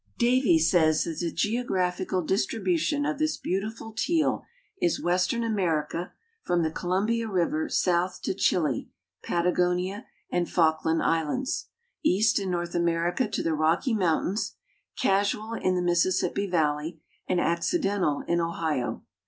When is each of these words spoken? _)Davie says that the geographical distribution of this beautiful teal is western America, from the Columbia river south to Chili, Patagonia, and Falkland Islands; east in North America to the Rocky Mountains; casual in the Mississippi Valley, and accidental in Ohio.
_)Davie 0.17 0.57
says 0.57 1.03
that 1.03 1.19
the 1.19 1.31
geographical 1.31 2.23
distribution 2.23 3.05
of 3.05 3.19
this 3.19 3.37
beautiful 3.37 3.93
teal 3.95 4.41
is 4.81 4.99
western 4.99 5.43
America, 5.43 6.11
from 6.41 6.63
the 6.63 6.71
Columbia 6.71 7.27
river 7.27 7.69
south 7.69 8.19
to 8.23 8.33
Chili, 8.33 8.89
Patagonia, 9.21 10.07
and 10.31 10.49
Falkland 10.49 11.03
Islands; 11.03 11.67
east 12.03 12.39
in 12.39 12.49
North 12.49 12.73
America 12.73 13.27
to 13.29 13.43
the 13.43 13.53
Rocky 13.53 13.93
Mountains; 13.93 14.55
casual 14.97 15.53
in 15.53 15.75
the 15.75 15.83
Mississippi 15.83 16.47
Valley, 16.49 16.99
and 17.27 17.39
accidental 17.39 18.23
in 18.27 18.41
Ohio. 18.41 19.03